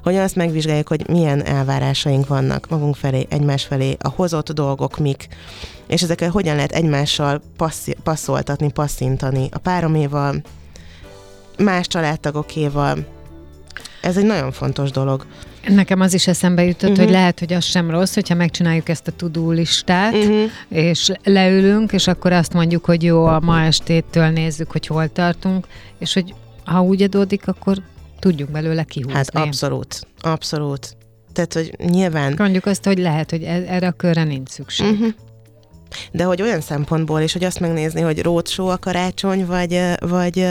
[0.05, 5.29] hogy azt megvizsgáljuk, hogy milyen elvárásaink vannak magunk felé, egymás felé, a hozott dolgok mik,
[5.87, 10.43] és ezeket hogyan lehet egymással passzi- passzoltatni, passzintani a pároméval,
[11.59, 13.07] más családtagokéval.
[14.03, 15.27] Ez egy nagyon fontos dolog.
[15.69, 17.05] Nekem az is eszembe jutott, uh-huh.
[17.05, 20.51] hogy lehet, hogy az sem rossz, hogyha megcsináljuk ezt a tudó listát, uh-huh.
[20.69, 25.67] és leülünk, és akkor azt mondjuk, hogy jó, a ma estétől nézzük, hogy hol tartunk,
[25.99, 27.77] és hogy ha úgy adódik, akkor
[28.25, 29.17] tudjuk belőle kihúzni.
[29.17, 30.97] Hát abszolút, abszolút.
[31.33, 32.35] Tehát, hogy nyilván...
[32.39, 34.93] Mondjuk azt, hogy lehet, hogy e- erre a körre nincs szükség.
[34.93, 35.09] Uh-huh.
[36.13, 40.47] De hogy olyan szempontból is, hogy azt megnézni, hogy rócsó a karácsony, vagy, vagy,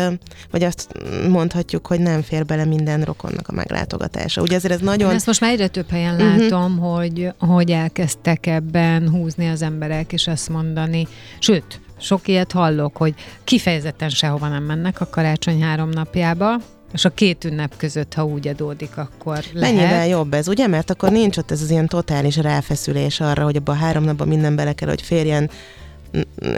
[0.51, 0.87] vagy azt
[1.29, 4.41] mondhatjuk, hogy nem fér bele minden rokonnak a meglátogatása.
[4.41, 5.09] Ugye ezért ez nagyon...
[5.09, 6.37] Én ezt most már egyre több helyen uh-huh.
[6.37, 11.07] látom, hogy, hogy elkezdtek ebben húzni az emberek, és azt mondani,
[11.39, 16.55] sőt, sok ilyet hallok, hogy kifejezetten sehova nem mennek a karácsony három napjába,
[16.93, 19.75] és a két ünnep között, ha úgy adódik, akkor lehet.
[19.75, 20.67] Mennyivel jobb ez, ugye?
[20.67, 24.27] Mert akkor nincs ott ez az ilyen totális ráfeszülés arra, hogy abban a három napban
[24.27, 25.49] minden bele kell, hogy férjen,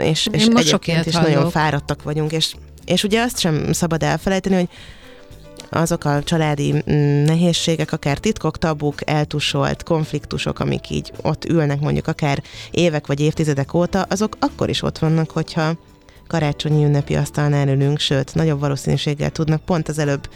[0.00, 1.28] és, és egyébként is hallok.
[1.28, 4.68] nagyon fáradtak vagyunk, és, és ugye azt sem szabad elfelejteni, hogy
[5.70, 12.06] azok a családi mm, nehézségek, akár titkok, tabuk, eltusolt konfliktusok, amik így ott ülnek mondjuk
[12.06, 15.76] akár évek vagy évtizedek óta, azok akkor is ott vannak, hogyha
[16.26, 20.28] karácsonyi ünnepi asztalnál ülünk, sőt, nagyobb valószínűséggel tudnak pont az előbb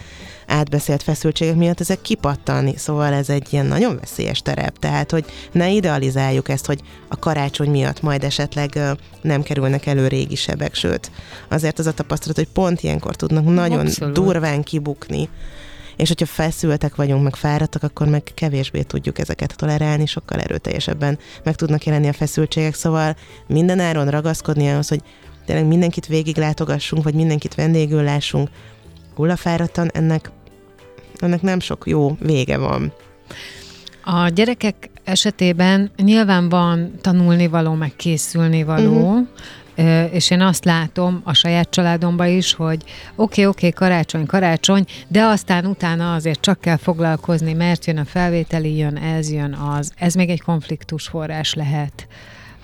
[0.46, 5.70] átbeszélt feszültségek miatt ezek kipattani, szóval ez egy ilyen nagyon veszélyes terep, tehát hogy ne
[5.70, 8.78] idealizáljuk ezt, hogy a karácsony miatt majd esetleg
[9.22, 11.10] nem kerülnek elő régi sebek, sőt,
[11.48, 14.14] azért az a tapasztalat, hogy pont ilyenkor tudnak nagyon Abszolút.
[14.14, 15.28] durván kibukni,
[15.96, 21.54] és hogyha feszültek vagyunk, meg fáradtak, akkor meg kevésbé tudjuk ezeket tolerálni, sokkal erőteljesebben meg
[21.54, 25.02] tudnak jelenni a feszültségek, szóval mindenáron ragaszkodni ahhoz, hogy
[25.50, 28.48] tényleg mindenkit végig látogassunk, vagy mindenkit vendégül lássunk
[29.14, 30.30] hullafáradtan, ennek,
[31.18, 32.92] ennek nem sok jó vége van.
[34.04, 39.26] A gyerekek esetében nyilván van tanulnivaló, meg készülnivaló,
[39.74, 40.14] uh-huh.
[40.14, 44.84] és én azt látom a saját családomban is, hogy oké, okay, oké, okay, karácsony, karácsony,
[45.08, 49.92] de aztán utána azért csak kell foglalkozni, mert jön a felvételi, jön ez, jön az.
[49.96, 52.06] Ez még egy konfliktus forrás lehet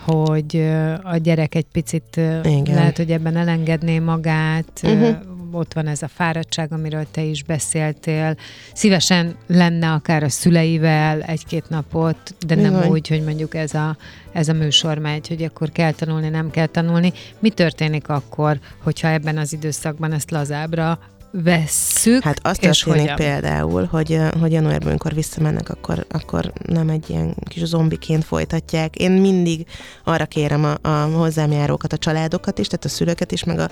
[0.06, 0.68] hogy
[1.02, 2.74] a gyerek egy picit Igen.
[2.74, 5.16] lehet, hogy ebben elengedné magát, uh-huh.
[5.52, 8.36] ott van ez a fáradtság, amiről te is beszéltél.
[8.72, 12.88] Szívesen lenne akár a szüleivel egy-két napot, de nem Igen.
[12.88, 13.96] úgy, hogy mondjuk ez a,
[14.32, 17.12] ez a műsor megy, hogy akkor kell tanulni, nem kell tanulni.
[17.38, 20.98] Mi történik akkor, hogyha ebben az időszakban ezt lazábra
[21.30, 22.22] vesszük.
[22.22, 23.16] Hát azt történik hogyan?
[23.16, 28.96] például, hogy, hogy januárban, amikor visszamennek, akkor, akkor nem egy ilyen kis zombiként folytatják.
[28.96, 29.66] Én mindig
[30.04, 33.70] arra kérem a, a hozzám járókat, a családokat is, tehát a szülőket is, meg a,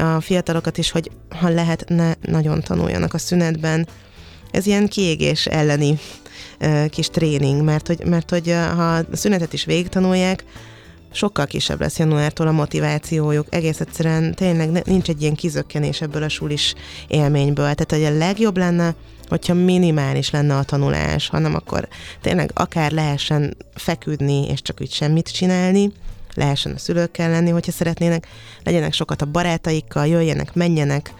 [0.00, 3.88] a fiatalokat is, hogy ha lehet, ne nagyon tanuljanak a szünetben.
[4.50, 5.98] Ez ilyen kiégés elleni
[6.90, 10.44] kis tréning, mert hogy, mert hogy ha a szünetet is végig tanulják,
[11.12, 13.46] sokkal kisebb lesz januártól a motivációjuk.
[13.50, 16.74] Egész egyszerűen tényleg nincs egy ilyen kizökkenés ebből a sulis
[17.08, 17.74] élményből.
[17.74, 18.94] Tehát, hogy a legjobb lenne,
[19.28, 21.88] hogyha minimális lenne a tanulás, hanem akkor
[22.20, 25.92] tényleg akár lehessen feküdni, és csak úgy semmit csinálni,
[26.34, 28.26] lehessen a szülőkkel lenni, hogyha szeretnének,
[28.64, 31.12] legyenek sokat a barátaikkal, jöjjenek, menjenek,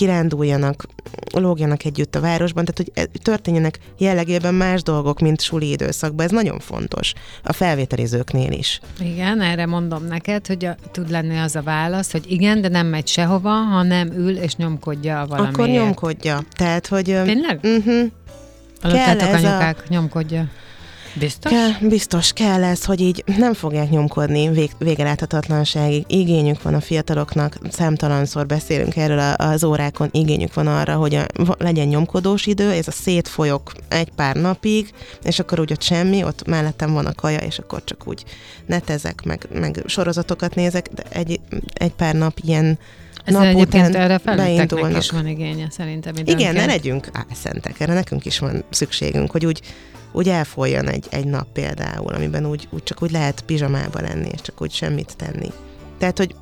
[0.00, 0.86] kiránduljanak,
[1.34, 6.26] lógjanak együtt a városban, tehát hogy e, történjenek jellegében más dolgok, mint suli időszakban.
[6.26, 8.80] Ez nagyon fontos a felvételizőknél is.
[9.00, 12.86] Igen, erre mondom neked, hogy a, tud lenni az a válasz, hogy igen, de nem
[12.86, 15.54] megy sehova, hanem ül és nyomkodja valamiért.
[15.54, 16.40] Akkor nyomkodja.
[16.50, 17.04] Tehát, hogy...
[17.04, 17.60] Tényleg?
[17.62, 18.10] Uh-huh.
[18.82, 19.84] Aludtátok anyukák, a...
[19.88, 20.48] nyomkodja.
[21.14, 21.52] Biztos?
[21.52, 26.04] Kell, biztos kell ez, hogy így nem fogják nyomkodni vég, végeláthatatlanságig.
[26.06, 31.26] Igényük van a fiataloknak, számtalanszor beszélünk erről az órákon, igényük van arra, hogy a,
[31.58, 34.92] legyen nyomkodós idő, ez a szétfolyok egy pár napig,
[35.22, 38.24] és akkor úgy ott semmi, ott mellettem van a kaja, és akkor csak úgy
[38.66, 41.40] netezek, meg, meg sorozatokat nézek, de egy,
[41.72, 42.78] egy pár nap ilyen
[43.34, 45.02] ez nap után erre beindulnak.
[45.02, 46.40] is van igénye szerintem időnként.
[46.40, 49.60] Igen, ne legyünk álszentek, erre nekünk is van szükségünk, hogy úgy
[50.12, 54.40] úgy elfolyjon egy, egy nap például, amiben úgy, úgy csak úgy lehet pizsamába lenni, és
[54.40, 55.52] csak úgy semmit tenni.
[55.98, 56.34] Tehát, hogy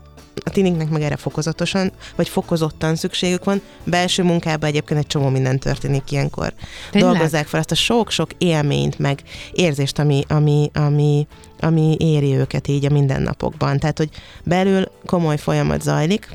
[0.44, 3.60] a tiniknek meg erre fokozatosan, vagy fokozottan szükségük van.
[3.84, 6.52] Belső munkában egyébként egy csomó minden történik ilyenkor.
[6.90, 7.10] Tényleg?
[7.10, 9.22] Dolgozzák fel azt a sok-sok élményt, meg
[9.52, 11.26] érzést, ami, ami, ami,
[11.60, 13.78] ami éri őket így a mindennapokban.
[13.78, 14.10] Tehát, hogy
[14.44, 16.28] belül komoly folyamat zajlik,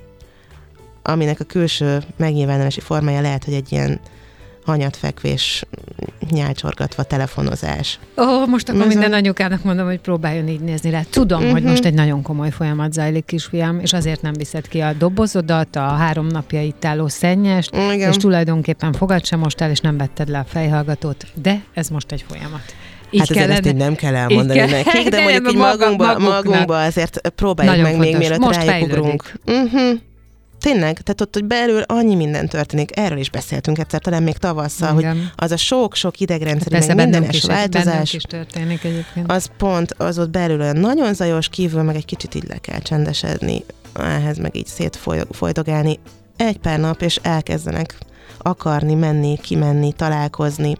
[1.03, 3.99] aminek a külső megnyilvánulási formája lehet, hogy egy ilyen
[4.65, 5.63] hanyatfekvés,
[6.31, 7.99] nyálcsorgatva telefonozás.
[8.17, 9.15] Ó, oh, most akkor Ez minden a...
[9.15, 11.01] anyukának mondom, hogy próbáljon így nézni rá.
[11.09, 11.53] Tudom, uh-huh.
[11.53, 11.71] hogy mhm.
[11.71, 15.79] most egy nagyon komoly folyamat zajlik, kisfiam, és azért nem viszed ki a dobozodat, a
[15.79, 18.09] három napja itt álló szennyest, Igen.
[18.09, 22.11] és tulajdonképpen fogad sem most el, és nem vetted le a fejhallgatót, de ez most
[22.11, 22.61] egy folyamat.
[23.09, 24.67] Így hát azért ezt így nem kell elmondani kell.
[24.83, 28.19] nekik, de, de mondjuk így magunkba, magunkba azért próbáljuk Nagyon meg fontos.
[28.19, 29.33] még, mielőtt rájuk ugrunk.
[29.45, 29.99] Uh-huh.
[30.63, 34.99] Tényleg, tehát ott, hogy belül annyi minden történik, erről is beszéltünk egyszer, talán még tavasszal,
[34.99, 35.17] Igen.
[35.17, 39.31] hogy az a sok-sok idegrendszeri, hát meg mindenes is, változás, is történik egyébként.
[39.31, 42.79] az pont, az ott belül olyan nagyon zajos, kívül meg egy kicsit így le kell
[42.79, 43.63] csendesedni,
[43.99, 45.99] ehhez meg így szétfolydogálni.
[46.37, 47.97] egy pár nap, és elkezdenek
[48.37, 50.77] akarni, menni, kimenni, találkozni.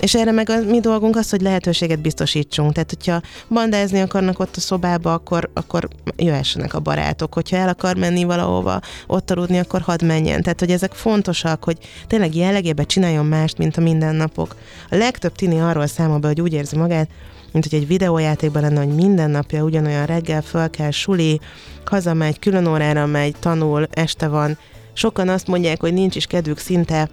[0.00, 2.72] És erre meg a mi dolgunk az, hogy lehetőséget biztosítsunk.
[2.72, 7.34] Tehát, hogyha bandázni akarnak ott a szobába, akkor, akkor jöhessenek a barátok.
[7.34, 10.42] Hogyha el akar menni valahova, ott aludni, akkor hadd menjen.
[10.42, 14.56] Tehát, hogy ezek fontosak, hogy tényleg jellegében csináljon mást, mint a mindennapok.
[14.90, 17.08] A legtöbb tini arról számol be, hogy úgy érzi magát,
[17.52, 21.40] mint hogy egy videójátékban lenne, hogy minden napja ugyanolyan reggel föl kell, suli,
[21.84, 24.58] hazamegy, külön órára megy, tanul, este van.
[24.92, 27.08] Sokan azt mondják, hogy nincs is kedvük szinte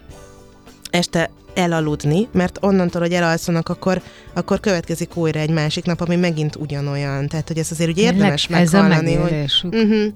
[0.90, 4.02] este elaludni, mert onnantól, hogy elalszanak, akkor,
[4.34, 7.28] akkor következik újra egy másik nap, ami megint ugyanolyan.
[7.28, 9.16] Tehát, hogy ez azért úgy érdemes ez meghallani.
[9.16, 10.14] a hogy, uh-huh.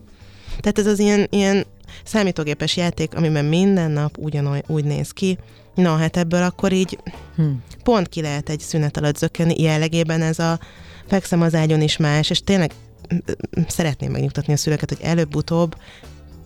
[0.59, 1.65] Tehát ez az ilyen, ilyen
[2.03, 5.38] számítógépes játék, amiben minden nap ugyanolyan úgy néz ki.
[5.75, 6.97] Na, hát ebből akkor így
[7.36, 7.43] hm.
[7.83, 9.62] pont ki lehet egy szünet alatt zökkenni.
[9.62, 10.59] Jellegében ez a
[11.07, 12.71] fekszem az ágyon is más, és tényleg
[13.67, 15.75] szeretném megnyugtatni a szülőket, hogy előbb-utóbb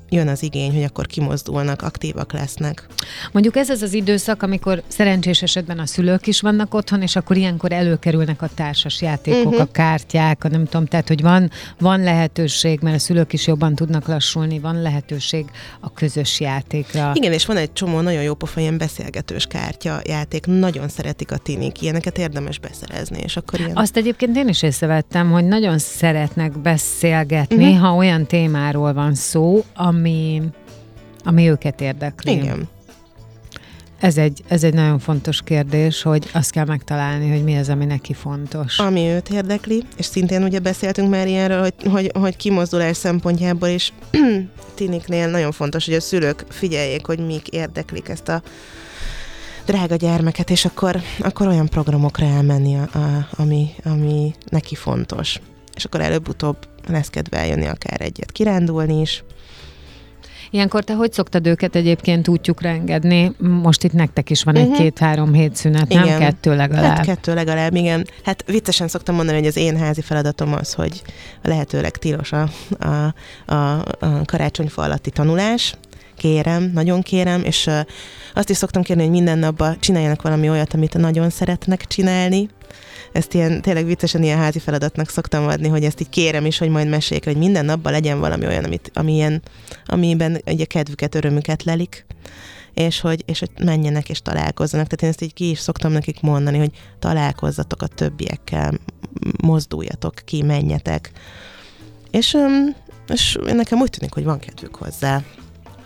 [0.10, 2.88] jön az igény, hogy akkor kimozdulnak, aktívak lesznek.
[3.32, 7.38] Mondjuk ez az az időszak, amikor szerencsés esetben a szülők is vannak otthon, és akkor
[7.38, 9.62] ilyenkor előkerülnek a társas játékok, uh-huh.
[9.62, 13.76] a kártyák, a nem tudom, tehát hogy van, van lehetőség, mert a szülők is jobban
[13.76, 15.46] tudnak lassulni, van lehetőség
[15.80, 17.12] a közös játékra.
[17.14, 21.38] Igen, és van egy csomó nagyon jó pofa ilyen beszélgetős kártya játék, nagyon szeretik a
[21.38, 23.76] tinik, ilyeneket érdemes beszerezni, és akkor ilyen...
[23.76, 27.80] Azt egyébként én is észrevettem, hogy nagyon szeretnek beszélgetni, uh-huh.
[27.80, 29.64] ha olyan témáról van szó,
[29.98, 30.42] ami,
[31.24, 32.32] ami őket érdekli.
[32.32, 32.68] Igen.
[34.00, 37.86] Ez egy, ez egy nagyon fontos kérdés, hogy azt kell megtalálni, hogy mi az, ami
[37.86, 38.80] neki fontos.
[38.80, 43.94] Ami őt érdekli, és szintén ugye beszéltünk már ilyenről, hogy, hogy, hogy kimozdulás szempontjából is
[44.76, 48.42] tiniknél nagyon fontos, hogy a szülők figyeljék, hogy mik érdeklik ezt a
[49.66, 55.40] drága gyermeket, és akkor, akkor olyan programokra elmenni, a, a, ami, ami neki fontos.
[55.76, 56.58] És akkor előbb-utóbb
[56.88, 59.24] lesz kedve eljönni akár egyet kirándulni is,
[60.50, 63.32] Ilyenkor te hogy szoktad őket egyébként útjukra engedni?
[63.38, 64.72] Most itt nektek is van uh-huh.
[64.72, 66.08] egy-két-három hét szünet, igen.
[66.08, 66.20] nem?
[66.20, 66.96] Kettő legalább.
[66.96, 68.08] Hát kettő legalább, igen.
[68.24, 71.02] Hát viccesen szoktam mondani, hogy az én házi feladatom az, hogy
[71.42, 73.14] lehetőleg tilos a, a,
[73.54, 75.76] a, a karácsonyfa alatti tanulás,
[76.18, 77.70] kérem, nagyon kérem, és
[78.34, 82.50] azt is szoktam kérni, hogy minden napban csináljanak valami olyat, amit nagyon szeretnek csinálni,
[83.12, 86.70] ezt ilyen tényleg viccesen ilyen házi feladatnak szoktam adni, hogy ezt így kérem is, hogy
[86.70, 89.42] majd meséljék, hogy minden napban legyen valami olyan, amit, ami ilyen,
[89.86, 92.06] amiben ugye kedvüket, örömüket lelik
[92.78, 94.88] és hogy, és hogy menjenek és találkozzanak.
[94.88, 98.74] Tehát én ezt így ki is szoktam nekik mondani, hogy találkozzatok a többiekkel,
[99.44, 101.12] mozduljatok ki, menjetek.
[102.12, 102.38] És,
[103.08, 105.24] és nekem úgy tűnik, hogy van kedvük hozzá.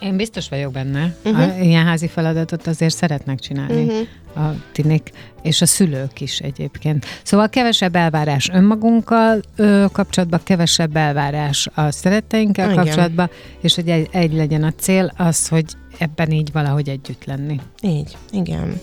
[0.02, 1.16] Én biztos vagyok benne.
[1.26, 1.42] Uh-huh.
[1.42, 4.48] A, ilyen házi feladatot azért szeretnek csinálni uh-huh.
[4.48, 5.12] a tinik,
[5.42, 7.06] és a szülők is egyébként.
[7.24, 12.84] Szóval kevesebb elvárás önmagunkkal ö, kapcsolatban, kevesebb elvárás a szeretteinkkel Igen.
[12.84, 13.30] kapcsolatban,
[13.62, 15.66] és hogy egy, egy legyen a cél, az, hogy
[15.98, 17.60] ebben így valahogy együtt lenni.
[17.82, 18.80] Így, igen.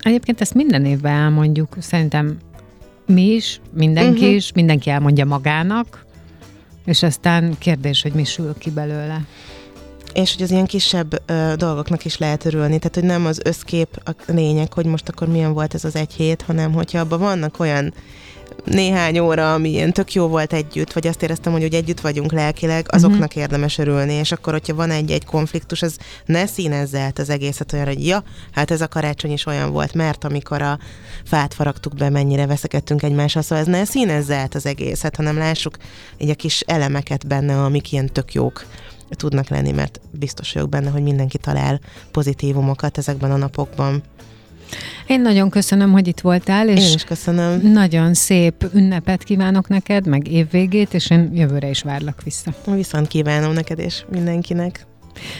[0.00, 2.36] Egyébként ezt minden évben elmondjuk, szerintem
[3.06, 4.34] mi is, mindenki uh-huh.
[4.34, 6.04] is, mindenki elmondja magának,
[6.84, 9.20] és aztán kérdés, hogy mi sül ki belőle
[10.12, 14.02] és hogy az ilyen kisebb ö, dolgoknak is lehet örülni, tehát hogy nem az összkép
[14.04, 17.60] a lényeg, hogy most akkor milyen volt ez az egy hét, hanem hogyha abban vannak
[17.60, 17.94] olyan
[18.64, 22.32] néhány óra, ami ilyen tök jó volt együtt, vagy azt éreztem, hogy, hogy együtt vagyunk
[22.32, 23.42] lelkileg, azoknak uh-huh.
[23.42, 27.86] érdemes örülni, és akkor, hogyha van egy-egy konfliktus, az ne színezze el az egészet olyan,
[27.86, 30.78] hogy ja, hát ez a karácsony is olyan volt, mert amikor a
[31.24, 35.76] fát faragtuk be, mennyire veszekedtünk egymással, szóval ez ne színezze el az egészet, hanem lássuk
[36.18, 38.64] egy a kis elemeket benne, amik ilyen tök jók
[39.16, 44.02] tudnak lenni, mert biztos vagyok benne, hogy mindenki talál pozitívumokat ezekben a napokban.
[45.06, 47.72] Én nagyon köszönöm, hogy itt voltál, és én is köszönöm.
[47.72, 52.54] nagyon szép ünnepet kívánok neked, meg évvégét, és én jövőre is várlak vissza.
[52.64, 54.86] Viszont kívánom neked és mindenkinek.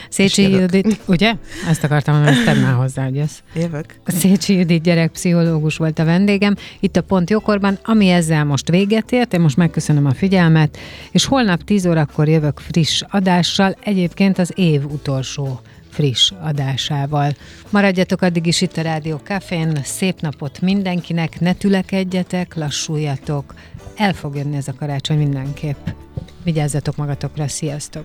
[0.09, 1.35] Szécsi Judit, ugye?
[1.69, 3.39] Ezt akartam, hogy ezt tedd már hozzá, hogy ez.
[3.55, 3.85] Jövök.
[4.05, 9.33] Szécsi Judit gyerekpszichológus volt a vendégem itt a Pont Jókorban, ami ezzel most véget ért.
[9.33, 10.79] Én most megköszönöm a figyelmet,
[11.11, 17.33] és holnap 10 órakor jövök friss adással, egyébként az év utolsó friss adásával.
[17.71, 23.55] Maradjatok addig is itt a Rádió Cafén, szép napot mindenkinek, ne tülekedjetek, lassuljatok,
[23.97, 25.87] el fog jönni ez a karácsony mindenképp.
[26.45, 28.05] Vigyázzatok magatokra, sziasztok!